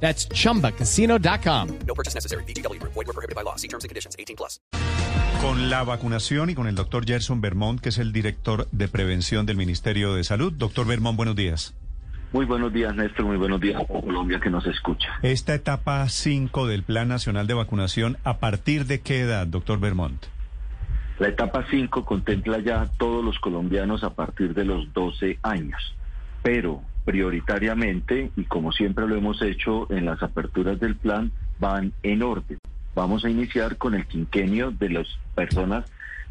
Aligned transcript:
That's 0.00 0.28
chumbacasino.com. 0.28 1.68
No 1.86 1.94
purchase 1.94 2.14
necessary. 2.14 2.44
BGW. 2.44 2.80
Void 2.82 2.94
were 2.94 3.12
prohibited 3.12 3.34
by 3.34 3.42
law. 3.42 3.56
See 3.56 3.68
terms 3.68 3.84
and 3.84 3.90
conditions. 3.90 4.14
18 4.18 4.36
plus. 4.36 4.60
Con 5.42 5.68
la 5.68 5.84
vacunación 5.84 6.50
y 6.50 6.54
con 6.54 6.66
el 6.66 6.74
doctor 6.74 7.04
Gerson 7.04 7.40
Vermont, 7.40 7.80
que 7.80 7.90
es 7.90 7.98
el 7.98 8.12
director 8.12 8.68
de 8.72 8.88
prevención 8.88 9.44
del 9.46 9.56
Ministerio 9.56 10.14
de 10.14 10.24
Salud. 10.24 10.52
Doctor 10.52 10.86
Vermont, 10.86 11.16
buenos 11.16 11.36
días. 11.36 11.74
Muy 12.32 12.44
buenos 12.44 12.72
días, 12.72 12.94
Néstor. 12.94 13.26
Muy 13.26 13.36
buenos 13.36 13.60
días 13.60 13.80
a 13.80 13.86
Colombia 13.86 14.40
que 14.40 14.50
nos 14.50 14.66
escucha. 14.66 15.08
Esta 15.22 15.54
etapa 15.54 16.08
5 16.08 16.66
del 16.66 16.82
Plan 16.82 17.08
Nacional 17.08 17.46
de 17.46 17.54
Vacunación, 17.54 18.18
¿a 18.24 18.38
partir 18.38 18.86
de 18.86 19.00
qué 19.00 19.20
edad, 19.20 19.46
doctor 19.46 19.78
Vermont? 19.78 20.26
La 21.18 21.28
etapa 21.28 21.64
5 21.70 22.04
contempla 22.04 22.58
ya 22.58 22.82
a 22.82 22.86
todos 22.86 23.24
los 23.24 23.38
colombianos 23.38 24.04
a 24.04 24.10
partir 24.14 24.52
de 24.52 24.64
los 24.64 24.92
12 24.92 25.38
años, 25.42 25.94
pero 26.42 26.82
prioritariamente, 27.06 28.32
y 28.36 28.44
como 28.44 28.72
siempre 28.72 29.06
lo 29.06 29.16
hemos 29.16 29.40
hecho 29.40 29.90
en 29.90 30.04
las 30.04 30.22
aperturas 30.22 30.78
del 30.80 30.96
plan, 30.96 31.30
van 31.60 31.92
en 32.02 32.22
orden. 32.22 32.58
Vamos 32.96 33.24
a 33.24 33.30
iniciar 33.30 33.76
con 33.76 33.94
el 33.94 34.06
quinquenio 34.06 34.72
de 34.72 34.90
las 34.90 35.06
personas 35.36 35.84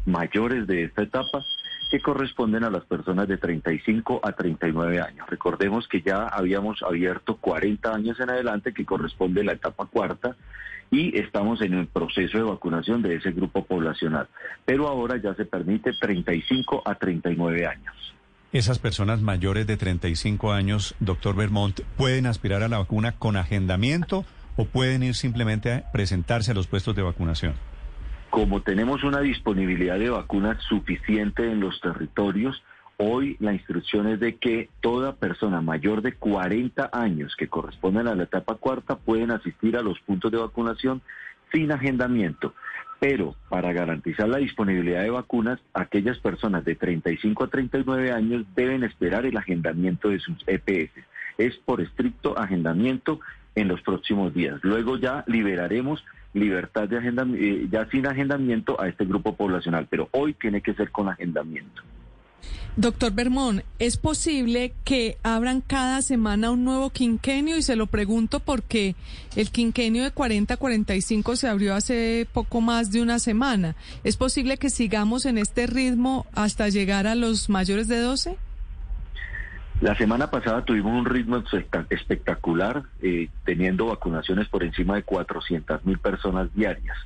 mayores 0.04 0.66
de 0.66 0.84
esta 0.84 1.02
etapa, 1.02 1.42
que 1.90 2.00
corresponden 2.00 2.62
a 2.64 2.70
las 2.70 2.84
personas 2.84 3.26
de 3.26 3.38
35 3.38 4.20
a 4.22 4.32
39 4.32 5.00
años. 5.00 5.26
Recordemos 5.30 5.88
que 5.88 6.02
ya 6.02 6.26
habíamos 6.26 6.82
abierto 6.82 7.36
40 7.36 7.94
años 7.94 8.20
en 8.20 8.30
adelante, 8.30 8.74
que 8.74 8.84
corresponde 8.84 9.40
a 9.40 9.44
la 9.44 9.52
etapa 9.52 9.86
cuarta, 9.86 10.36
y 10.90 11.18
estamos 11.18 11.62
en 11.62 11.72
el 11.72 11.86
proceso 11.86 12.36
de 12.36 12.44
vacunación 12.44 13.00
de 13.00 13.14
ese 13.14 13.32
grupo 13.32 13.64
poblacional. 13.64 14.28
Pero 14.66 14.88
ahora 14.88 15.16
ya 15.16 15.34
se 15.34 15.46
permite 15.46 15.92
35 15.98 16.82
a 16.84 16.96
39 16.96 17.66
años. 17.66 18.14
Esas 18.52 18.78
personas 18.78 19.20
mayores 19.20 19.66
de 19.66 19.76
35 19.76 20.52
años, 20.52 20.94
doctor 21.00 21.34
Vermont, 21.34 21.80
¿pueden 21.96 22.26
aspirar 22.26 22.62
a 22.62 22.68
la 22.68 22.78
vacuna 22.78 23.12
con 23.12 23.36
agendamiento 23.36 24.24
o 24.56 24.66
pueden 24.66 25.02
ir 25.02 25.14
simplemente 25.14 25.72
a 25.72 25.92
presentarse 25.92 26.52
a 26.52 26.54
los 26.54 26.68
puestos 26.68 26.94
de 26.94 27.02
vacunación? 27.02 27.54
Como 28.30 28.62
tenemos 28.62 29.02
una 29.02 29.20
disponibilidad 29.20 29.98
de 29.98 30.10
vacunas 30.10 30.62
suficiente 30.62 31.50
en 31.50 31.58
los 31.58 31.80
territorios, 31.80 32.62
hoy 32.98 33.36
la 33.40 33.52
instrucción 33.52 34.06
es 34.06 34.20
de 34.20 34.36
que 34.36 34.68
toda 34.80 35.16
persona 35.16 35.60
mayor 35.60 36.00
de 36.00 36.12
40 36.12 36.90
años 36.92 37.34
que 37.36 37.48
corresponden 37.48 38.06
a 38.06 38.14
la 38.14 38.24
etapa 38.24 38.54
cuarta 38.54 38.96
pueden 38.96 39.32
asistir 39.32 39.76
a 39.76 39.82
los 39.82 39.98
puntos 40.00 40.30
de 40.30 40.38
vacunación 40.38 41.02
sin 41.56 41.72
agendamiento. 41.72 42.52
Pero 43.00 43.34
para 43.48 43.72
garantizar 43.72 44.28
la 44.28 44.38
disponibilidad 44.38 45.02
de 45.02 45.10
vacunas, 45.10 45.58
aquellas 45.72 46.18
personas 46.18 46.64
de 46.66 46.74
35 46.74 47.44
a 47.44 47.48
39 47.48 48.12
años 48.12 48.44
deben 48.54 48.84
esperar 48.84 49.24
el 49.24 49.36
agendamiento 49.38 50.10
de 50.10 50.18
sus 50.18 50.36
EPS. 50.46 50.92
Es 51.38 51.56
por 51.56 51.80
estricto 51.80 52.38
agendamiento 52.38 53.20
en 53.54 53.68
los 53.68 53.80
próximos 53.80 54.34
días. 54.34 54.60
Luego 54.62 54.98
ya 54.98 55.24
liberaremos 55.26 56.04
libertad 56.34 56.88
de 56.88 56.98
agendamiento, 56.98 57.68
ya 57.70 57.88
sin 57.90 58.06
agendamiento 58.06 58.78
a 58.78 58.88
este 58.88 59.06
grupo 59.06 59.34
poblacional, 59.34 59.86
pero 59.88 60.08
hoy 60.12 60.34
tiene 60.34 60.60
que 60.60 60.74
ser 60.74 60.90
con 60.90 61.08
agendamiento. 61.08 61.82
Doctor 62.76 63.10
Bermón, 63.12 63.62
¿es 63.78 63.96
posible 63.96 64.74
que 64.84 65.16
abran 65.22 65.62
cada 65.62 66.02
semana 66.02 66.50
un 66.50 66.62
nuevo 66.64 66.90
quinquenio? 66.90 67.56
Y 67.56 67.62
se 67.62 67.74
lo 67.74 67.86
pregunto 67.86 68.38
porque 68.38 68.94
el 69.34 69.50
quinquenio 69.50 70.02
de 70.02 70.12
40-45 70.12 71.36
se 71.36 71.48
abrió 71.48 71.74
hace 71.74 72.28
poco 72.30 72.60
más 72.60 72.92
de 72.92 73.00
una 73.00 73.18
semana. 73.18 73.76
¿Es 74.04 74.18
posible 74.18 74.58
que 74.58 74.68
sigamos 74.68 75.24
en 75.24 75.38
este 75.38 75.66
ritmo 75.66 76.26
hasta 76.34 76.68
llegar 76.68 77.06
a 77.06 77.14
los 77.14 77.48
mayores 77.48 77.88
de 77.88 77.98
12? 77.98 78.36
La 79.80 79.96
semana 79.96 80.30
pasada 80.30 80.62
tuvimos 80.62 80.92
un 80.92 81.06
ritmo 81.06 81.42
espectacular, 81.88 82.82
eh, 83.00 83.28
teniendo 83.46 83.86
vacunaciones 83.86 84.48
por 84.48 84.62
encima 84.62 84.96
de 84.96 85.02
400 85.02 85.82
mil 85.86 85.98
personas 85.98 86.54
diarias 86.54 86.96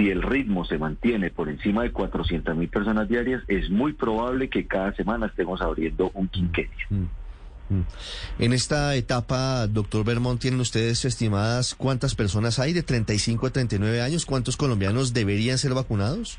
si 0.00 0.08
el 0.08 0.22
ritmo 0.22 0.64
se 0.64 0.78
mantiene 0.78 1.30
por 1.30 1.50
encima 1.50 1.82
de 1.82 1.92
400 1.92 2.56
mil 2.56 2.70
personas 2.70 3.06
diarias, 3.06 3.42
es 3.48 3.68
muy 3.68 3.92
probable 3.92 4.48
que 4.48 4.66
cada 4.66 4.94
semana 4.94 5.26
estemos 5.26 5.60
abriendo 5.60 6.10
un 6.14 6.26
quinquenio. 6.28 6.86
Mm, 6.88 7.74
mm. 7.74 7.84
En 8.38 8.52
esta 8.54 8.94
etapa, 8.94 9.66
doctor 9.66 10.02
Bermont, 10.02 10.40
¿tienen 10.40 10.60
ustedes 10.60 11.04
estimadas 11.04 11.74
cuántas 11.74 12.14
personas 12.14 12.58
hay 12.58 12.72
de 12.72 12.82
35 12.82 13.48
a 13.48 13.50
39 13.50 14.00
años? 14.00 14.24
¿Cuántos 14.24 14.56
colombianos 14.56 15.12
deberían 15.12 15.58
ser 15.58 15.74
vacunados? 15.74 16.38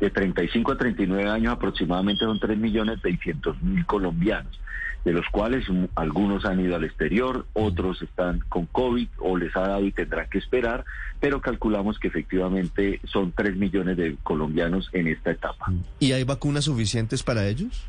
De 0.00 0.08
35 0.08 0.72
a 0.72 0.78
39 0.78 1.28
años 1.28 1.52
aproximadamente 1.52 2.24
son 2.24 2.40
3 2.40 2.56
millones 2.56 2.98
600 3.02 3.62
mil 3.62 3.84
colombianos 3.84 4.58
de 5.06 5.12
los 5.12 5.24
cuales 5.30 5.64
algunos 5.94 6.44
han 6.46 6.58
ido 6.58 6.74
al 6.74 6.82
exterior, 6.82 7.46
otros 7.52 8.02
están 8.02 8.40
con 8.48 8.66
COVID 8.66 9.06
o 9.18 9.36
les 9.36 9.54
ha 9.54 9.60
dado 9.60 9.86
y 9.86 9.92
tendrán 9.92 10.28
que 10.28 10.38
esperar, 10.38 10.84
pero 11.20 11.40
calculamos 11.40 12.00
que 12.00 12.08
efectivamente 12.08 12.98
son 13.04 13.30
3 13.30 13.54
millones 13.54 13.96
de 13.96 14.16
colombianos 14.24 14.90
en 14.92 15.06
esta 15.06 15.30
etapa. 15.30 15.72
¿Y 16.00 16.10
hay 16.10 16.24
vacunas 16.24 16.64
suficientes 16.64 17.22
para 17.22 17.46
ellos? 17.46 17.86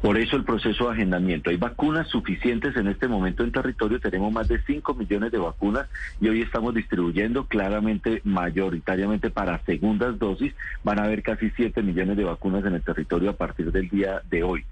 Por 0.00 0.18
eso 0.18 0.36
el 0.36 0.44
proceso 0.44 0.86
de 0.86 0.92
agendamiento. 0.92 1.50
Hay 1.50 1.56
vacunas 1.56 2.06
suficientes 2.06 2.76
en 2.76 2.86
este 2.86 3.08
momento 3.08 3.42
en 3.42 3.50
territorio. 3.50 3.98
Tenemos 3.98 4.32
más 4.32 4.46
de 4.46 4.62
5 4.62 4.94
millones 4.94 5.32
de 5.32 5.38
vacunas 5.38 5.88
y 6.20 6.28
hoy 6.28 6.42
estamos 6.42 6.76
distribuyendo 6.76 7.46
claramente, 7.46 8.20
mayoritariamente 8.22 9.30
para 9.30 9.58
segundas 9.64 10.16
dosis. 10.20 10.54
Van 10.84 11.00
a 11.00 11.04
haber 11.04 11.24
casi 11.24 11.50
7 11.50 11.82
millones 11.82 12.16
de 12.16 12.22
vacunas 12.22 12.64
en 12.64 12.74
el 12.74 12.82
territorio 12.82 13.30
a 13.30 13.36
partir 13.36 13.72
del 13.72 13.88
día 13.88 14.22
de 14.30 14.44
hoy. 14.44 14.64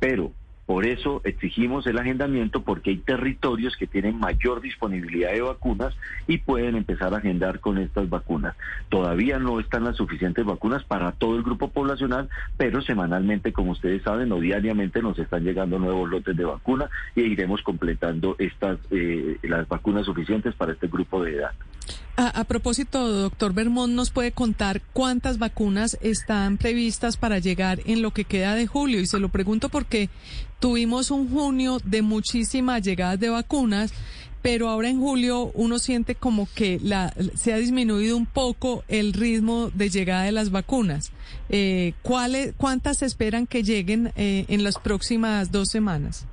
Pero 0.00 0.32
por 0.68 0.84
eso 0.84 1.22
exigimos 1.24 1.86
el 1.86 1.96
agendamiento 1.96 2.60
porque 2.60 2.90
hay 2.90 2.98
territorios 2.98 3.74
que 3.74 3.86
tienen 3.86 4.18
mayor 4.18 4.60
disponibilidad 4.60 5.32
de 5.32 5.40
vacunas 5.40 5.96
y 6.26 6.36
pueden 6.36 6.76
empezar 6.76 7.14
a 7.14 7.16
agendar 7.16 7.60
con 7.60 7.78
estas 7.78 8.10
vacunas. 8.10 8.54
Todavía 8.90 9.38
no 9.38 9.60
están 9.60 9.84
las 9.84 9.96
suficientes 9.96 10.44
vacunas 10.44 10.84
para 10.84 11.12
todo 11.12 11.36
el 11.36 11.42
grupo 11.42 11.68
poblacional, 11.68 12.28
pero 12.58 12.82
semanalmente, 12.82 13.50
como 13.50 13.70
ustedes 13.70 14.02
saben, 14.02 14.30
o 14.30 14.40
diariamente 14.40 15.00
nos 15.00 15.18
están 15.18 15.42
llegando 15.42 15.78
nuevos 15.78 16.10
lotes 16.10 16.36
de 16.36 16.44
vacuna 16.44 16.90
y 17.16 17.22
iremos 17.22 17.62
completando 17.62 18.36
estas 18.38 18.78
eh, 18.90 19.38
las 19.44 19.66
vacunas 19.68 20.04
suficientes 20.04 20.54
para 20.54 20.72
este 20.72 20.88
grupo 20.88 21.24
de 21.24 21.36
edad. 21.36 21.52
A, 22.20 22.42
propósito, 22.42 23.06
doctor 23.12 23.52
Bermón, 23.52 23.94
¿nos 23.94 24.10
puede 24.10 24.32
contar 24.32 24.82
cuántas 24.92 25.38
vacunas 25.38 25.96
están 26.00 26.56
previstas 26.56 27.16
para 27.16 27.38
llegar 27.38 27.80
en 27.86 28.02
lo 28.02 28.10
que 28.10 28.24
queda 28.24 28.56
de 28.56 28.66
julio? 28.66 28.98
Y 28.98 29.06
se 29.06 29.20
lo 29.20 29.28
pregunto 29.28 29.68
porque 29.68 30.10
tuvimos 30.58 31.12
un 31.12 31.30
junio 31.30 31.78
de 31.84 32.02
muchísimas 32.02 32.82
llegadas 32.82 33.20
de 33.20 33.28
vacunas, 33.28 33.92
pero 34.42 34.68
ahora 34.68 34.88
en 34.88 34.98
julio 34.98 35.52
uno 35.54 35.78
siente 35.78 36.16
como 36.16 36.48
que 36.56 36.80
la, 36.82 37.14
se 37.36 37.52
ha 37.52 37.56
disminuido 37.58 38.16
un 38.16 38.26
poco 38.26 38.82
el 38.88 39.12
ritmo 39.12 39.70
de 39.72 39.88
llegada 39.88 40.24
de 40.24 40.32
las 40.32 40.50
vacunas. 40.50 41.12
Eh, 41.50 41.92
¿cuáles, 42.02 42.52
¿Cuántas 42.56 43.02
esperan 43.02 43.46
que 43.46 43.62
lleguen 43.62 44.12
eh, 44.16 44.44
en 44.48 44.64
las 44.64 44.76
próximas 44.78 45.52
dos 45.52 45.68
semanas? 45.68 46.26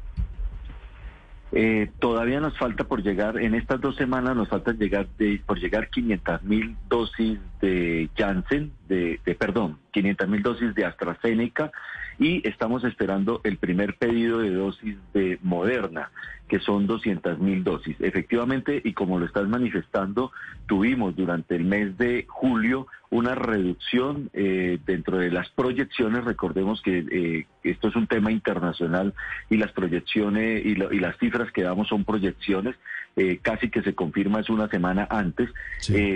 Eh, 1.57 1.89
todavía 1.99 2.41
nos 2.41 2.57
falta 2.57 2.83
por 2.83 3.01
llegar, 3.01 3.37
en 3.37 3.55
estas 3.55 3.79
dos 3.79 3.95
semanas 3.95 4.35
nos 4.35 4.49
falta 4.49 4.73
llegar 4.73 5.07
de, 5.17 5.41
por 5.45 5.57
llegar 5.57 5.89
500 5.89 6.43
mil 6.43 6.75
dosis 6.89 7.39
de 7.61 8.09
Janssen, 8.17 8.73
de, 8.89 9.21
de 9.25 9.35
perdón, 9.35 9.79
500 9.95 10.27
mil 10.27 10.43
dosis 10.43 10.75
de 10.75 10.83
AstraZeneca 10.83 11.71
y 12.19 12.45
estamos 12.47 12.83
esperando 12.83 13.39
el 13.45 13.57
primer 13.57 13.95
pedido 13.95 14.39
de 14.39 14.51
dosis 14.51 14.97
de 15.13 15.39
Moderna, 15.41 16.11
que 16.49 16.59
son 16.59 16.85
200 16.85 17.39
mil 17.39 17.63
dosis. 17.63 17.95
Efectivamente, 17.99 18.81
y 18.83 18.91
como 18.91 19.19
lo 19.19 19.25
estás 19.25 19.47
manifestando, 19.47 20.31
tuvimos 20.67 21.15
durante 21.15 21.55
el 21.55 21.63
mes 21.63 21.97
de 21.97 22.25
julio 22.27 22.87
una 23.09 23.35
reducción 23.35 24.29
eh, 24.33 24.79
dentro 24.85 25.17
de 25.17 25.31
las 25.31 25.49
proyecciones. 25.49 26.25
Recordemos 26.25 26.81
que 26.81 27.05
eh, 27.09 27.47
esto 27.63 27.87
es 27.87 27.95
un 27.95 28.07
tema 28.07 28.31
internacional 28.31 29.13
y 29.49 29.57
las 29.57 29.71
proyecciones 29.71 30.65
y, 30.65 30.71
y 30.71 30.99
las 30.99 31.17
cifras 31.17 31.51
que 31.51 31.63
damos 31.63 31.87
son 31.87 32.03
proyecciones. 32.03 32.75
Eh, 33.17 33.39
casi 33.41 33.69
que 33.69 33.81
se 33.81 33.95
confirma 33.95 34.41
es 34.41 34.49
una 34.49 34.67
semana 34.67 35.07
antes. 35.09 35.49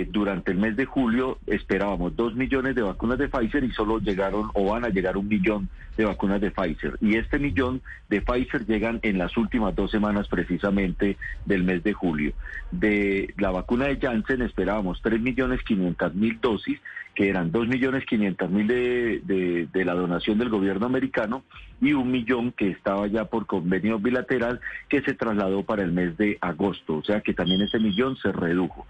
durante 0.08 0.52
el 0.52 0.58
mes 0.58 0.76
de 0.76 0.84
julio 0.84 1.38
esperábamos 1.46 2.14
dos 2.14 2.34
millones 2.34 2.74
de 2.74 2.82
vacunas 2.82 3.16
de 3.16 3.28
Pfizer 3.28 3.64
y 3.64 3.69
solo 3.72 3.98
llegaron 3.98 4.50
o 4.54 4.72
van 4.72 4.84
a 4.84 4.88
llegar 4.88 5.16
un 5.16 5.28
millón 5.28 5.68
de 5.96 6.04
vacunas 6.04 6.40
de 6.40 6.50
Pfizer. 6.50 6.96
Y 7.00 7.16
este 7.16 7.38
millón 7.38 7.82
de 8.08 8.22
Pfizer 8.22 8.66
llegan 8.66 9.00
en 9.02 9.18
las 9.18 9.36
últimas 9.36 9.74
dos 9.74 9.90
semanas 9.90 10.28
precisamente 10.28 11.16
del 11.44 11.64
mes 11.64 11.82
de 11.82 11.92
julio. 11.92 12.32
De 12.70 13.34
la 13.38 13.50
vacuna 13.50 13.86
de 13.86 13.98
Janssen 13.98 14.42
esperábamos 14.42 15.00
3 15.02 15.20
millones 15.20 15.60
500 15.62 16.14
mil 16.14 16.40
dosis, 16.40 16.80
que 17.14 17.28
eran 17.28 17.50
2 17.50 17.68
millones 17.68 18.06
500 18.06 18.50
mil 18.50 18.66
de, 18.66 19.68
de 19.70 19.84
la 19.84 19.94
donación 19.94 20.38
del 20.38 20.48
gobierno 20.48 20.86
americano 20.86 21.42
y 21.80 21.92
un 21.92 22.10
millón 22.10 22.52
que 22.52 22.70
estaba 22.70 23.06
ya 23.06 23.24
por 23.24 23.46
convenio 23.46 23.98
bilateral 23.98 24.60
que 24.88 25.02
se 25.02 25.14
trasladó 25.14 25.64
para 25.64 25.82
el 25.82 25.92
mes 25.92 26.16
de 26.16 26.38
agosto. 26.40 26.96
O 26.96 27.04
sea 27.04 27.20
que 27.20 27.34
también 27.34 27.62
ese 27.62 27.78
millón 27.78 28.16
se 28.16 28.32
redujo. 28.32 28.86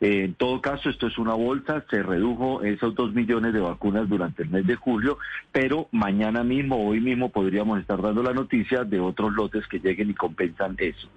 Eh, 0.00 0.24
en 0.24 0.34
todo 0.34 0.60
caso, 0.60 0.90
esto 0.90 1.06
es 1.06 1.18
una 1.18 1.34
bolsa, 1.34 1.84
se 1.90 2.02
redujo 2.02 2.62
esos 2.62 2.94
dos 2.94 3.14
millones 3.14 3.52
de 3.52 3.60
vacunas 3.60 4.08
durante 4.08 4.42
el 4.42 4.50
mes 4.50 4.66
de 4.66 4.76
julio, 4.76 5.18
pero 5.52 5.88
mañana 5.92 6.42
mismo, 6.42 6.86
hoy 6.86 7.00
mismo, 7.00 7.30
podríamos 7.30 7.80
estar 7.80 8.02
dando 8.02 8.22
la 8.22 8.32
noticia 8.32 8.84
de 8.84 9.00
otros 9.00 9.32
lotes 9.32 9.66
que 9.66 9.78
lleguen 9.78 10.10
y 10.10 10.14
compensan 10.14 10.74
eso. 10.78 11.08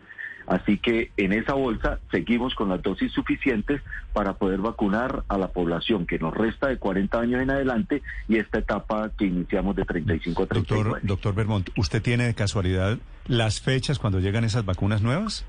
Así 0.48 0.78
que 0.78 1.12
en 1.18 1.34
esa 1.34 1.54
bolsa 1.54 2.00
seguimos 2.10 2.56
con 2.56 2.70
las 2.70 2.82
dosis 2.82 3.12
suficientes 3.12 3.82
para 4.14 4.34
poder 4.34 4.60
vacunar 4.62 5.26
a 5.28 5.38
la 5.38 5.50
población 5.50 6.08
que 6.08 6.20
nos 6.20 6.34
resta 6.34 6.68
de 6.68 6.78
40 6.78 7.20
años 7.20 7.42
en 7.42 7.52
adelante 7.52 8.02
y 8.30 8.38
esta 8.38 8.60
etapa 8.60 9.12
que 9.18 9.26
iniciamos 9.26 9.76
de 9.76 9.84
35 9.84 10.44
a 10.44 10.46
39. 10.46 10.84
Doctor, 10.84 11.08
doctor 11.08 11.36
Bermont, 11.36 11.70
¿usted 11.76 12.02
tiene 12.02 12.28
de 12.28 12.34
casualidad 12.34 12.98
las 13.28 13.60
fechas 13.60 14.00
cuando 14.00 14.22
llegan 14.22 14.46
esas 14.46 14.64
vacunas 14.64 15.02
nuevas? 15.02 15.46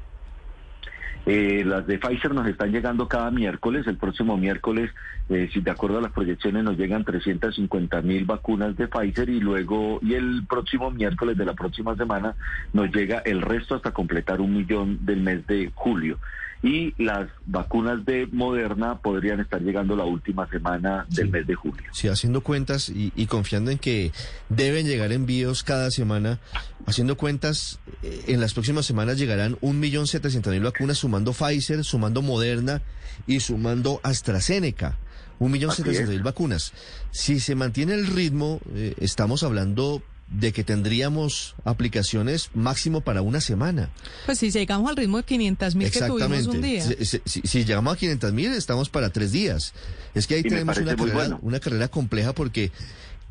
Eh, 1.31 1.63
las 1.63 1.87
de 1.87 1.99
Pfizer 1.99 2.33
nos 2.33 2.47
están 2.47 2.73
llegando 2.73 3.07
cada 3.07 3.31
miércoles. 3.31 3.87
El 3.87 3.99
próximo 3.99 4.39
miércoles, 4.39 4.91
eh, 5.29 5.51
si 5.53 5.61
de 5.61 5.71
acuerdo 5.71 5.99
a 5.99 6.01
las 6.01 6.13
proyecciones, 6.13 6.65
nos 6.65 6.79
llegan 6.79 7.05
350 7.05 8.01
mil 8.01 8.25
vacunas 8.25 8.75
de 8.79 8.89
Pfizer 8.89 9.29
y 9.29 9.39
luego, 9.39 9.99
y 10.03 10.15
el 10.15 10.47
próximo 10.49 10.91
miércoles 10.91 11.37
de 11.37 11.45
la 11.45 11.53
próxima 11.53 11.95
semana, 11.97 12.35
nos 12.73 12.91
llega 12.95 13.19
el 13.19 13.43
resto 13.43 13.75
hasta 13.75 13.91
completar 13.93 14.41
un 14.41 14.55
millón 14.57 15.05
del 15.05 15.21
mes 15.21 15.47
de 15.47 15.71
julio. 15.75 16.19
Y 16.61 16.93
las 17.01 17.29
vacunas 17.47 18.05
de 18.05 18.27
Moderna 18.33 18.99
podrían 18.99 19.39
estar 19.39 19.63
llegando 19.63 19.95
la 19.95 20.03
última 20.03 20.49
semana 20.49 21.07
del 21.09 21.27
Sí. 21.27 21.31
mes 21.31 21.47
de 21.47 21.55
julio. 21.55 21.85
Sí, 21.93 22.09
haciendo 22.09 22.41
cuentas 22.41 22.89
y, 22.89 23.13
y 23.15 23.27
confiando 23.27 23.71
en 23.71 23.79
que 23.79 24.11
deben 24.49 24.85
llegar 24.89 25.13
envíos 25.13 25.63
cada 25.63 25.93
semana, 25.93 26.41
haciendo 26.85 27.17
cuentas, 27.17 27.79
eh, 28.03 28.25
en 28.27 28.41
las 28.41 28.55
próximas 28.55 28.87
semanas 28.87 29.19
llegarán 29.19 29.55
1.700.000 29.61 30.61
vacunas, 30.65 30.99
sumando 31.19 31.33
Pfizer, 31.33 31.85
sumando 31.85 32.23
Moderna 32.23 32.83
y 33.27 33.41
sumando 33.41 34.01
AstraZeneca. 34.03 34.97
1.700.000 35.41 36.11
es. 36.17 36.23
vacunas. 36.23 36.73
Si 37.11 37.41
se 37.41 37.55
mantiene 37.55 37.95
el 37.95 38.07
ritmo, 38.07 38.61
eh, 38.75 38.95
estamos 38.99 39.43
hablando 39.43 40.03
de 40.29 40.53
que 40.53 40.63
tendríamos 40.63 41.55
aplicaciones 41.65 42.51
máximo 42.55 43.01
para 43.01 43.23
una 43.23 43.41
semana. 43.41 43.89
Pues 44.27 44.39
si 44.39 44.51
llegamos 44.51 44.91
al 44.91 44.97
ritmo 44.97 45.17
de 45.19 45.23
500 45.25 45.75
mil 45.75 45.91
que 45.91 46.01
tuvimos 46.03 46.47
un 46.49 46.61
día. 46.61 46.83
Si, 46.85 47.05
si- 47.05 47.21
si- 47.25 47.41
si 47.45 47.65
llegamos 47.65 47.95
a 47.95 47.97
500 47.97 48.33
mil, 48.33 48.53
estamos 48.53 48.91
para 48.91 49.11
tres 49.11 49.33
días. 49.33 49.73
Es 50.15 50.27
que 50.27 50.35
ahí 50.35 50.41
Y 50.41 50.49
tenemos 50.49 50.77
una 50.77 50.97
carrera, 50.97 51.15
bueno. 51.15 51.39
una 51.43 51.61
carrera 51.61 51.89
compleja 51.89 52.35
porque 52.35 52.71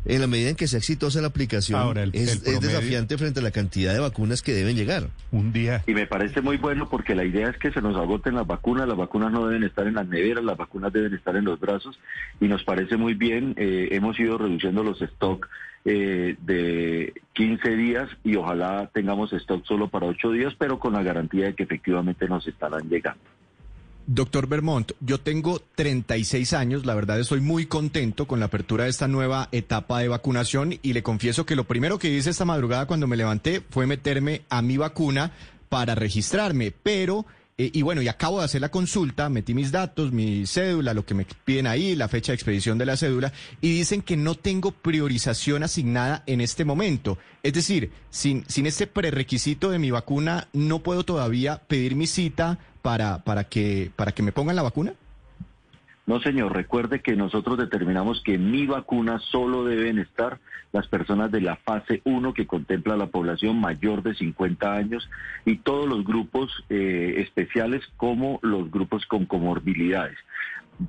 en 0.05 0.21
la 0.21 0.27
medida 0.27 0.49
en 0.49 0.55
que 0.55 0.67
sea 0.67 0.79
exitosa 0.79 1.19
la 1.21 1.27
aplicación, 1.27 1.79
Ahora, 1.79 2.03
el- 2.03 2.11
es, 2.15 2.21
el 2.21 2.27
es 2.29 2.39
promedio- 2.43 2.59
desafiante 2.61 3.17
frente 3.17 3.39
a 3.39 3.43
la 3.43 3.51
cantidad 3.51 3.93
de 3.93 3.99
vacunas 3.99 4.41
que 4.41 4.53
deben 4.53 4.75
llegar. 4.75 5.09
Un 5.31 5.51
día. 5.51 5.83
Y 5.87 5.93
me 5.93 6.07
parece 6.07 6.41
muy 6.41 6.57
bueno 6.57 6.87
porque 6.89 7.13
la 7.15 7.25
idea 7.25 7.49
es 7.49 7.57
que 7.57 7.71
se 7.71 7.81
nos 7.81 7.95
agoten 7.97 8.35
las 8.35 8.47
vacunas, 8.47 8.87
las 8.87 8.97
vacunas 8.97 9.31
no 9.31 9.47
deben 9.47 9.63
estar 9.63 9.85
en 9.87 9.95
las 9.95 10.07
neveras, 10.07 10.43
las 10.43 10.55
vacunas 10.57 10.93
deben 10.93 11.13
estar 11.13 11.35
en 11.35 11.43
los 11.45 11.59
brazos 11.59 11.99
y 12.39 12.47
nos 12.47 12.63
parece 12.63 12.95
muy 12.97 13.15
bien, 13.15 13.53
eh, 13.57 13.89
hemos 13.91 14.17
ido 14.19 14.37
reduciendo 14.37 14.83
los 14.83 15.01
stock 15.01 15.47
eh, 15.85 16.35
de 16.41 17.13
15 17.33 17.75
días 17.75 18.09
y 18.23 18.35
ojalá 18.35 18.89
tengamos 18.93 19.31
stock 19.33 19.65
solo 19.65 19.89
para 19.89 20.05
8 20.07 20.31
días, 20.31 20.53
pero 20.57 20.79
con 20.79 20.93
la 20.93 21.03
garantía 21.03 21.45
de 21.45 21.53
que 21.55 21.63
efectivamente 21.63 22.27
nos 22.27 22.45
estarán 22.47 22.89
llegando. 22.89 23.21
Doctor 24.09 24.47
Bermont, 24.47 24.93
yo 25.01 25.19
tengo 25.19 25.61
36 25.75 26.53
años, 26.53 26.85
la 26.85 26.95
verdad 26.95 27.19
estoy 27.19 27.41
muy 27.41 27.65
contento 27.65 28.25
con 28.25 28.39
la 28.39 28.45
apertura 28.45 28.85
de 28.85 28.89
esta 28.89 29.09
nueva 29.09 29.49
etapa 29.51 29.99
de 29.99 30.07
vacunación 30.07 30.79
y 30.81 30.93
le 30.93 31.03
confieso 31.03 31.45
que 31.45 31.57
lo 31.57 31.65
primero 31.65 31.99
que 31.99 32.09
hice 32.09 32.29
esta 32.29 32.45
madrugada 32.45 32.85
cuando 32.85 33.05
me 33.05 33.17
levanté 33.17 33.61
fue 33.69 33.85
meterme 33.85 34.43
a 34.47 34.61
mi 34.61 34.77
vacuna 34.77 35.33
para 35.67 35.93
registrarme, 35.93 36.71
pero, 36.71 37.25
eh, 37.59 37.71
y 37.73 37.81
bueno, 37.81 38.03
y 38.03 38.07
acabo 38.07 38.37
de 38.37 38.45
hacer 38.45 38.61
la 38.61 38.69
consulta, 38.69 39.29
metí 39.29 39.55
mis 39.55 39.71
datos, 39.71 40.11
mi 40.11 40.45
cédula, 40.45 40.93
lo 40.93 41.05
que 41.05 41.15
me 41.15 41.25
piden 41.25 41.65
ahí, 41.65 41.95
la 41.95 42.07
fecha 42.07 42.31
de 42.31 42.35
expedición 42.35 42.77
de 42.77 42.85
la 42.85 42.97
cédula, 42.97 43.33
y 43.61 43.73
dicen 43.79 44.03
que 44.03 44.15
no 44.15 44.35
tengo 44.35 44.71
priorización 44.71 45.63
asignada 45.63 46.23
en 46.27 46.41
este 46.41 46.65
momento. 46.65 47.17
Es 47.41 47.53
decir, 47.53 47.91
sin, 48.11 48.45
sin 48.47 48.67
este 48.67 48.85
prerequisito 48.85 49.71
de 49.71 49.79
mi 49.79 49.89
vacuna, 49.89 50.49
no 50.53 50.83
puedo 50.83 51.03
todavía 51.03 51.63
pedir 51.67 51.95
mi 51.95 52.05
cita 52.05 52.59
para, 52.83 53.23
para, 53.23 53.45
que, 53.45 53.91
para 53.95 54.11
que 54.11 54.21
me 54.21 54.31
pongan 54.31 54.55
la 54.55 54.61
vacuna. 54.61 54.93
No, 56.07 56.21
señor, 56.21 56.53
recuerde 56.55 57.01
que 57.01 57.17
nosotros 57.17 57.57
determinamos 57.57 58.21
que 58.23 58.35
en 58.35 58.49
mi 58.49 58.65
vacuna 58.65 59.19
solo 59.19 59.65
deben 59.65 59.99
estar 59.99 60.39
las 60.71 60.87
personas 60.87 61.31
de 61.31 61.41
la 61.41 61.57
fase 61.57 62.01
1 62.05 62.33
que 62.33 62.47
contempla 62.47 62.95
la 62.95 63.07
población 63.07 63.59
mayor 63.59 64.03
de 64.03 64.15
50 64.15 64.73
años 64.73 65.09
y 65.45 65.57
todos 65.57 65.85
los 65.85 66.05
grupos 66.05 66.63
eh, 66.69 67.15
especiales 67.17 67.83
como 67.97 68.39
los 68.41 68.71
grupos 68.71 69.05
con 69.05 69.25
comorbilidades. 69.25 70.17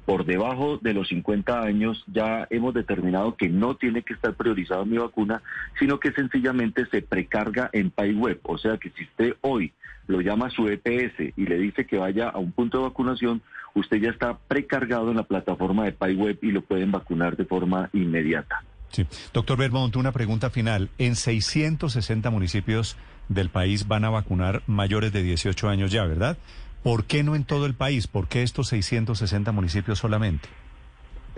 Por 0.04 0.26
debajo 0.26 0.78
de 0.78 0.92
los 0.92 1.08
50 1.08 1.62
años 1.62 2.04
ya 2.06 2.46
hemos 2.50 2.74
determinado 2.74 3.36
que 3.36 3.48
no 3.48 3.76
tiene 3.76 4.02
que 4.02 4.12
estar 4.12 4.34
priorizado 4.34 4.84
mi 4.84 4.98
vacuna, 4.98 5.42
sino 5.78 5.98
que 5.98 6.12
sencillamente 6.12 6.86
se 6.90 7.00
precarga 7.00 7.70
en 7.72 7.90
PayWeb. 7.90 8.40
O 8.42 8.58
sea 8.58 8.76
que 8.76 8.90
si 8.90 9.04
usted 9.04 9.36
hoy 9.40 9.72
lo 10.06 10.20
llama 10.20 10.46
a 10.46 10.50
su 10.50 10.68
EPS 10.68 11.32
y 11.36 11.46
le 11.46 11.58
dice 11.58 11.86
que 11.86 11.98
vaya 11.98 12.28
a 12.28 12.38
un 12.38 12.52
punto 12.52 12.78
de 12.78 12.84
vacunación, 12.84 13.42
usted 13.74 13.98
ya 13.98 14.10
está 14.10 14.36
precargado 14.36 15.10
en 15.10 15.16
la 15.16 15.22
plataforma 15.22 15.84
de 15.84 15.92
PayWeb 15.92 16.38
y 16.42 16.52
lo 16.52 16.62
pueden 16.62 16.90
vacunar 16.92 17.36
de 17.36 17.44
forma 17.44 17.88
inmediata. 17.92 18.64
Sí. 18.90 19.06
Doctor 19.32 19.58
Bermont, 19.58 19.94
una 19.96 20.12
pregunta 20.12 20.50
final. 20.50 20.90
En 20.98 21.14
660 21.14 22.30
municipios 22.30 22.96
del 23.28 23.50
país 23.50 23.86
van 23.86 24.04
a 24.04 24.10
vacunar 24.10 24.62
mayores 24.66 25.12
de 25.12 25.22
18 25.22 25.68
años 25.68 25.92
ya, 25.92 26.04
¿verdad? 26.04 26.38
¿Por 26.82 27.04
qué 27.04 27.22
no 27.22 27.34
en 27.34 27.44
todo 27.44 27.66
el 27.66 27.74
país? 27.74 28.06
¿Por 28.06 28.28
qué 28.28 28.42
estos 28.42 28.68
660 28.68 29.52
municipios 29.52 29.98
solamente? 29.98 30.48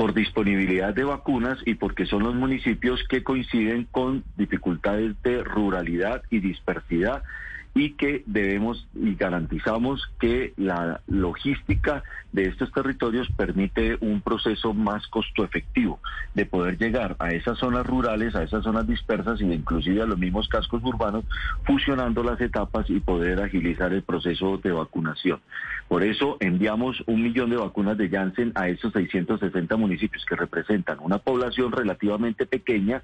por 0.01 0.15
disponibilidad 0.15 0.95
de 0.95 1.05
vacunas 1.05 1.59
y 1.67 1.75
porque 1.75 2.07
son 2.07 2.23
los 2.23 2.35
municipios 2.35 3.05
que 3.07 3.23
coinciden 3.23 3.87
con 3.91 4.25
dificultades 4.39 5.15
de 5.23 5.45
ruralidad 5.45 6.23
y 6.31 6.41
dispersidad 6.41 7.23
y 7.75 7.93
que 7.93 8.23
debemos 8.27 8.89
y 8.95 9.15
garantizamos 9.15 10.03
que 10.19 10.53
la 10.57 11.01
logística 11.07 12.03
de 12.33 12.47
estos 12.47 12.71
territorios 12.73 13.29
permite 13.37 13.97
un 14.01 14.21
proceso 14.21 14.75
más 14.75 15.07
costo 15.09 15.45
efectivo 15.45 16.01
de 16.35 16.47
poder 16.47 16.79
llegar 16.79 17.17
a 17.19 17.31
esas 17.31 17.59
zonas 17.59 17.87
rurales, 17.87 18.35
a 18.35 18.43
esas 18.43 18.65
zonas 18.65 18.87
dispersas 18.87 19.41
e 19.41 19.45
inclusive 19.45 20.03
a 20.03 20.07
los 20.07 20.19
mismos 20.19 20.49
cascos 20.49 20.83
urbanos, 20.85 21.25
fusionando 21.65 22.23
las 22.23 22.41
etapas 22.41 22.89
y 22.91 23.01
poder 23.01 23.41
agilizar 23.41 23.93
el 23.93 24.03
proceso 24.03 24.59
de 24.59 24.73
vacunación. 24.73 25.41
Por 25.89 26.05
eso 26.05 26.37
enviamos 26.41 27.03
un 27.07 27.23
millón 27.23 27.51
de 27.51 27.57
vacunas 27.57 27.99
de 27.99 28.09
Janssen 28.09 28.53
a 28.55 28.69
esos 28.69 28.93
660 28.93 29.77
municipios 29.77 30.25
que 30.25 30.37
representan 30.37 30.99
una 31.01 31.19
población 31.19 31.73
relativamente 31.73 32.47
pequeña, 32.47 33.03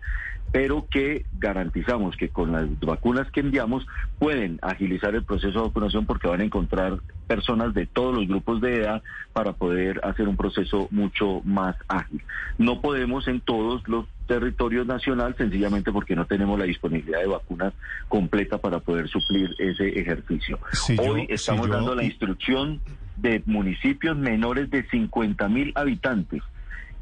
pero 0.53 0.87
que 0.89 1.27
garantizamos 1.39 2.17
que 2.17 2.29
con 2.29 2.53
las 2.53 2.69
vacunas 2.79 3.29
que 3.33 3.41
enviamos 3.41 3.87
pueden 4.21 4.56
agilizar 4.63 5.15
el 5.15 5.25
proceso 5.25 5.61
de 5.61 5.67
vacunación 5.69 6.07
porque 6.07 6.29
van 6.29 6.41
a 6.41 6.45
encontrar 6.45 6.99
personas 7.27 7.75
de 7.75 7.87
todos 7.87 8.15
los 8.15 8.27
grupos 8.29 8.61
de 8.61 8.77
edad 8.77 9.03
para 9.33 9.53
poder 9.53 10.01
hacer 10.05 10.29
un 10.29 10.37
proceso 10.37 10.89
mucho 10.91 11.41
más 11.45 11.77
ágil. 11.89 12.23
No 12.59 12.81
podemos 12.81 13.29
en 13.29 13.41
todos 13.41 13.87
los 13.89 14.07
territorios 14.27 14.87
nacional 14.87 15.35
sencillamente 15.39 15.93
porque 15.93 16.17
no 16.17 16.27
tenemos 16.27 16.59
la 16.59 16.65
disponibilidad 16.65 17.21
de 17.21 17.27
vacunas 17.29 17.73
completa 18.09 18.59
para 18.59 18.81
poder 18.81 19.09
suplir 19.09 19.55
ese 19.59 19.89
ejercicio. 20.01 20.59
Si 20.73 20.97
yo- 20.97 21.03
Hoy 21.03 21.27
si 21.29 21.35
estamos 21.35 21.67
yo- 21.69 21.73
dando 21.75 21.95
la 21.95 22.05
instrucción 22.05 22.81
de 23.17 23.43
municipios 23.47 24.17
menores 24.17 24.71
de 24.71 24.83
50 24.89 25.49
mil 25.49 25.73
habitantes 25.75 26.43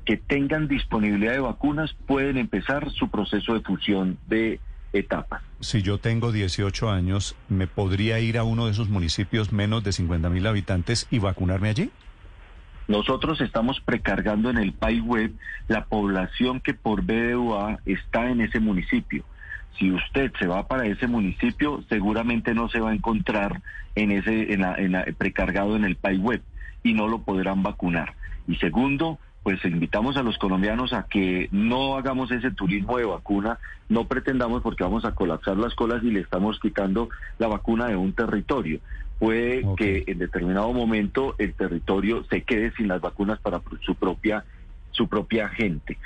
que 0.04 0.16
tengan 0.18 0.68
disponibilidad 0.68 1.32
de 1.32 1.40
vacunas 1.40 1.94
pueden 2.06 2.36
empezar 2.36 2.90
su 2.90 3.08
proceso 3.08 3.54
de 3.54 3.60
fusión 3.60 4.18
de 4.28 4.60
etapas. 4.94 5.42
Si 5.60 5.82
yo 5.82 5.98
tengo 5.98 6.32
18 6.32 6.90
años, 6.90 7.36
¿me 7.48 7.66
podría 7.66 8.18
ir 8.20 8.38
a 8.38 8.44
uno 8.44 8.66
de 8.66 8.72
esos 8.72 8.88
municipios 8.88 9.52
menos 9.52 9.84
de 9.84 9.92
50 9.92 10.30
mil 10.30 10.46
habitantes 10.46 11.06
y 11.10 11.18
vacunarme 11.18 11.68
allí? 11.68 11.90
Nosotros 12.86 13.40
estamos 13.40 13.80
precargando 13.80 14.50
en 14.50 14.58
el 14.58 14.72
PAI 14.74 15.00
web 15.00 15.32
la 15.68 15.84
población 15.86 16.60
que 16.60 16.74
por 16.74 17.02
BDUA 17.02 17.78
está 17.86 18.30
en 18.30 18.42
ese 18.42 18.60
municipio. 18.60 19.24
Si 19.78 19.90
usted 19.90 20.30
se 20.38 20.46
va 20.46 20.68
para 20.68 20.86
ese 20.86 21.06
municipio, 21.06 21.82
seguramente 21.88 22.54
no 22.54 22.68
se 22.68 22.80
va 22.80 22.90
a 22.90 22.94
encontrar 22.94 23.62
en 23.94 24.10
ese 24.12 24.52
en 24.52 24.60
la- 24.60 24.74
en 24.76 24.92
la- 24.92 25.04
precargado 25.16 25.76
en 25.76 25.84
el 25.84 25.96
PAI 25.96 26.18
web 26.18 26.42
y 26.82 26.92
no 26.92 27.08
lo 27.08 27.22
podrán 27.22 27.62
vacunar. 27.62 28.14
Y 28.46 28.56
segundo, 28.56 29.18
pues 29.44 29.62
invitamos 29.66 30.16
a 30.16 30.22
los 30.22 30.38
colombianos 30.38 30.94
a 30.94 31.02
que 31.04 31.48
no 31.52 31.98
hagamos 31.98 32.32
ese 32.32 32.50
turismo 32.50 32.96
de 32.96 33.04
vacuna, 33.04 33.58
no 33.90 34.08
pretendamos 34.08 34.62
porque 34.62 34.82
vamos 34.82 35.04
a 35.04 35.14
colapsar 35.14 35.58
las 35.58 35.74
colas 35.74 36.02
y 36.02 36.10
le 36.10 36.20
estamos 36.20 36.58
quitando 36.58 37.10
la 37.38 37.46
vacuna 37.46 37.86
de 37.86 37.94
un 37.94 38.14
territorio. 38.14 38.80
Puede 39.18 39.62
que 39.76 40.04
en 40.06 40.18
determinado 40.18 40.72
momento 40.72 41.34
el 41.36 41.52
territorio 41.52 42.24
se 42.30 42.42
quede 42.42 42.72
sin 42.72 42.88
las 42.88 43.02
vacunas 43.02 43.38
para 43.38 43.60
su 43.82 43.94
propia 43.94 44.44
su 44.92 45.08
propia 45.08 45.48
gente. 45.48 45.98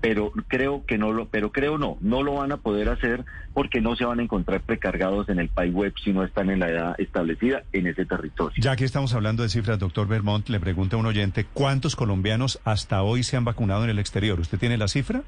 Pero 0.00 0.32
creo 0.48 0.84
que 0.86 0.98
no 0.98 1.12
lo, 1.12 1.28
pero 1.28 1.52
creo 1.52 1.78
no, 1.78 1.98
no 2.00 2.22
lo 2.22 2.34
van 2.34 2.52
a 2.52 2.56
poder 2.56 2.88
hacer 2.88 3.24
porque 3.52 3.80
no 3.80 3.96
se 3.96 4.04
van 4.04 4.20
a 4.20 4.22
encontrar 4.22 4.60
precargados 4.62 5.28
en 5.28 5.38
el 5.38 5.48
PAI 5.48 5.70
web 5.70 5.92
si 6.02 6.12
no 6.12 6.24
están 6.24 6.50
en 6.50 6.58
la 6.58 6.70
edad 6.70 6.94
establecida 6.98 7.64
en 7.72 7.86
ese 7.86 8.06
territorio. 8.06 8.54
Ya 8.58 8.76
que 8.76 8.84
estamos 8.84 9.14
hablando 9.14 9.42
de 9.42 9.48
cifras, 9.48 9.78
doctor 9.78 10.08
Vermont, 10.08 10.48
le 10.48 10.60
pregunta 10.60 10.96
a 10.96 10.98
un 10.98 11.06
oyente, 11.06 11.44
¿cuántos 11.52 11.96
colombianos 11.96 12.60
hasta 12.64 13.02
hoy 13.02 13.22
se 13.22 13.36
han 13.36 13.44
vacunado 13.44 13.84
en 13.84 13.90
el 13.90 13.98
exterior? 13.98 14.40
¿Usted 14.40 14.58
tiene 14.58 14.78
la 14.78 14.88
cifra? 14.88 15.22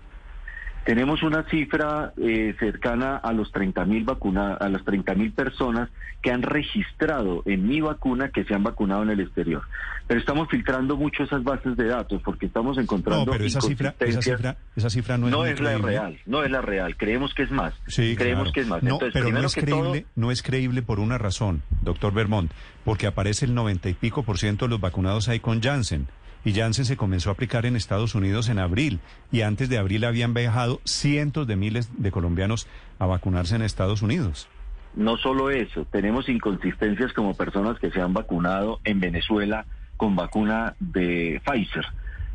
Tenemos 0.85 1.23
una 1.23 1.45
cifra 1.49 2.12
eh, 2.17 2.57
cercana 2.59 3.17
a 3.17 3.33
los 3.33 3.53
30 3.53 3.85
mil 3.85 4.05
vacuna, 4.05 4.55
a 4.55 4.69
las 4.69 4.85
30 4.85 5.15
mil 5.15 5.33
personas 5.33 5.89
que 6.23 6.33
han 6.33 6.43
registrado 6.43 7.43
en 7.47 7.69
mi 7.69 7.81
vacuna 7.81 8.31
que 8.31 8.45
se 8.45 8.55
han 8.55 8.65
vacunado 8.65 9.05
en 9.05 9.11
el 9.11 9.21
exterior. 9.21 9.62
Pero 10.09 10.19
estamos 10.19 10.49
filtrando 10.49 10.97
mucho 10.97 11.23
esas 11.23 11.45
bases 11.45 11.77
de 11.77 11.87
datos 11.87 12.21
porque 12.25 12.47
estamos 12.47 12.79
encontrando 12.79 13.27
No, 13.27 13.33
pero 13.33 13.45
esa 13.45 13.61
cifra, 13.61 13.95
esa 14.01 14.23
cifra, 14.23 14.57
esa 14.75 14.91
cifra 14.91 15.19
no 15.19 15.27
es, 15.27 15.33
no 15.33 15.39
muy 15.39 15.51
es 15.51 15.61
la 15.61 15.79
real, 15.79 16.19
no 16.27 16.43
es 16.43 16.51
la 16.51 16.61
real. 16.61 16.97
Creemos 16.97 17.33
que 17.35 17.45
es 17.45 17.51
más. 17.53 17.75
Sí, 17.87 18.17
Creemos 18.17 18.45
claro. 18.45 18.53
que 18.53 18.61
es 18.61 18.67
más. 18.67 18.83
No, 18.83 18.95
Entonces, 18.95 19.12
pero 19.12 19.33
no 19.33 19.47
es 19.47 19.55
todo, 19.55 19.65
creíble, 19.65 20.07
no 20.17 20.31
es 20.33 20.43
creíble 20.43 20.83
por 20.83 20.99
una 20.99 21.17
razón, 21.17 21.62
doctor 21.83 22.12
Vermont, 22.12 22.51
porque 22.85 23.07
aparece 23.07 23.45
el 23.45 23.55
noventa 23.55 23.89
y 23.89 23.95
pico 23.95 24.25
por 24.25 24.39
ciento 24.39 24.65
de 24.65 24.71
los 24.71 24.81
vacunados 24.81 25.29
ahí 25.29 25.39
con 25.39 25.62
Janssen. 25.62 26.09
Y 26.44 26.52
Janssen 26.52 26.84
se 26.84 26.96
comenzó 26.96 27.30
a 27.30 27.34
aplicar 27.34 27.66
en 27.66 27.76
Estados 27.76 28.14
Unidos 28.14 28.49
en 28.49 28.58
abril. 28.58 29.00
Y 29.30 29.42
antes 29.42 29.68
de 29.68 29.78
abril 29.78 30.04
habían 30.04 30.34
viajado 30.34 30.80
cientos 30.84 31.46
de 31.46 31.56
miles 31.56 31.90
de 31.96 32.11
colombianos 32.11 32.66
a 32.99 33.06
vacunarse 33.06 33.56
en 33.56 33.62
Estados 33.62 34.02
Unidos. 34.02 34.49
No 34.94 35.16
solo 35.16 35.50
eso, 35.50 35.87
tenemos 35.87 36.28
inconsistencias 36.28 37.12
como 37.12 37.34
personas 37.34 37.78
que 37.78 37.90
se 37.90 38.00
han 38.00 38.12
vacunado 38.12 38.80
en 38.84 39.00
Venezuela 39.00 39.64
con 39.96 40.16
vacuna 40.16 40.75
de 40.80 41.40
Pfizer. 41.44 41.87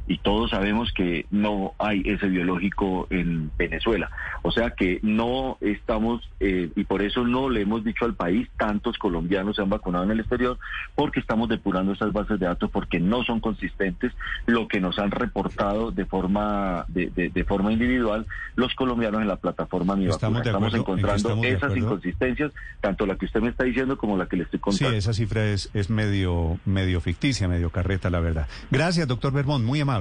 Y 0.07 0.19
todos 0.19 0.51
sabemos 0.51 0.91
que 0.93 1.25
no 1.31 1.73
hay 1.79 2.01
ese 2.05 2.27
biológico 2.27 3.07
en 3.09 3.51
Venezuela. 3.57 4.09
O 4.41 4.51
sea 4.51 4.69
que 4.71 4.99
no 5.03 5.57
estamos, 5.59 6.21
eh, 6.39 6.69
y 6.75 6.83
por 6.85 7.01
eso 7.01 7.25
no 7.25 7.49
le 7.49 7.61
hemos 7.61 7.83
dicho 7.83 8.05
al 8.05 8.13
país, 8.15 8.47
tantos 8.57 8.97
colombianos 8.97 9.57
se 9.57 9.61
han 9.61 9.69
vacunado 9.69 10.05
en 10.05 10.11
el 10.11 10.19
exterior, 10.21 10.57
porque 10.95 11.19
estamos 11.19 11.49
depurando 11.49 11.91
esas 11.91 12.13
bases 12.13 12.39
de 12.39 12.45
datos 12.45 12.69
porque 12.71 12.99
no 13.01 13.23
son 13.23 13.39
consistentes 13.41 14.13
lo 14.45 14.67
que 14.69 14.79
nos 14.79 14.97
han 14.99 15.11
reportado 15.11 15.91
de 15.91 16.05
forma, 16.05 16.85
de, 16.87 17.09
de- 17.09 17.29
de 17.29 17.43
forma 17.43 17.73
individual 17.73 18.25
los 18.55 18.73
colombianos 18.75 19.21
en 19.21 19.27
la 19.27 19.35
plataforma 19.35 19.95
Mi 19.95 20.05
Estamos 20.07 20.45
Estamos 20.45 20.73
en 20.73 20.79
encontrando 20.79 21.15
estamos 21.17 21.45
esas 21.45 21.75
inconsistencias, 21.75 22.51
tanto 22.79 23.05
la 23.05 23.15
que 23.17 23.25
usted 23.25 23.41
me 23.41 23.49
está 23.49 23.65
diciendo 23.65 23.97
como 23.97 24.15
la 24.17 24.27
que 24.27 24.37
le 24.37 24.43
estoy 24.43 24.57
Sí, 24.59 24.61
contando. 24.61 24.95
esa 24.97 25.13
cifra 25.13 25.45
es, 25.45 25.69
es 25.73 25.89
medio, 25.89 26.59
medio 26.65 27.01
ficticia, 27.01 27.47
medio 27.49 27.69
carreta, 27.71 28.09
la 28.09 28.19
verdad. 28.21 28.47
Gracias, 28.71 29.05
doctor 29.07 29.33
Vermont, 29.33 29.65
muy 29.65 29.81
amable. 29.81 29.96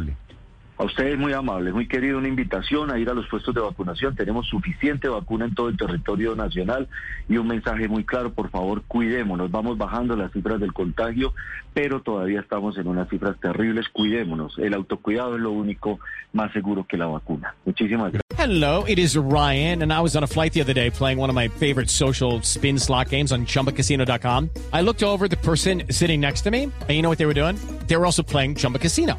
A 0.78 0.84
ustedes 0.84 1.18
muy 1.18 1.32
amables, 1.32 1.72
muy 1.72 1.88
querido, 1.88 2.18
una 2.18 2.28
invitación 2.28 2.90
a 2.90 2.98
ir 2.98 3.08
a 3.08 3.14
los 3.14 3.26
puestos 3.28 3.54
de 3.54 3.62
vacunación. 3.62 4.14
Tenemos 4.14 4.46
suficiente 4.46 5.08
vacuna 5.08 5.46
en 5.46 5.54
todo 5.54 5.70
el 5.70 5.76
territorio 5.78 6.36
nacional 6.36 6.86
y 7.30 7.38
un 7.38 7.46
mensaje 7.46 7.88
muy 7.88 8.04
claro, 8.04 8.34
por 8.34 8.50
favor, 8.50 8.82
cuidémonos. 8.86 9.50
Vamos 9.50 9.78
bajando 9.78 10.14
las 10.16 10.32
cifras 10.32 10.60
del 10.60 10.74
contagio, 10.74 11.32
pero 11.72 12.02
todavía 12.02 12.40
estamos 12.40 12.76
en 12.76 12.88
unas 12.88 13.08
cifras 13.08 13.40
terribles. 13.40 13.88
Cuidémonos. 13.88 14.58
El 14.58 14.74
autocuidado 14.74 15.36
es 15.36 15.40
lo 15.40 15.52
único 15.52 15.98
más 16.34 16.52
seguro 16.52 16.84
que 16.86 16.98
la 16.98 17.06
vacuna. 17.06 17.54
Muchísimas 17.64 18.12
gracias. 18.12 18.22
Hello, 18.38 18.84
it 18.86 18.98
is 18.98 19.16
Ryan, 19.16 19.82
and 19.82 19.90
I 19.90 20.02
was 20.02 20.14
on 20.14 20.24
a 20.24 20.26
flight 20.26 20.52
the 20.52 20.60
other 20.60 20.74
day 20.74 20.90
playing 20.90 21.18
one 21.18 21.30
of 21.30 21.34
my 21.34 21.48
favorite 21.48 21.88
social 21.88 22.42
spin 22.42 22.78
slot 22.78 23.08
games 23.08 23.32
on 23.32 23.46
chumbacasino.com. 23.46 24.50
I 24.74 24.82
looked 24.82 25.02
over 25.02 25.24
at 25.24 25.30
the 25.30 25.38
person 25.38 25.84
sitting 25.90 26.20
next 26.20 26.42
to 26.42 26.50
me, 26.50 26.64
and 26.64 26.90
you 26.90 27.00
know 27.00 27.08
what 27.08 27.16
they 27.16 27.26
were 27.26 27.34
doing? 27.34 27.56
They 27.86 27.96
were 27.96 28.04
also 28.04 28.22
playing 28.22 28.56
Chumba 28.56 28.78
Casino. 28.78 29.18